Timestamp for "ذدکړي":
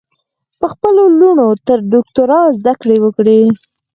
2.63-2.97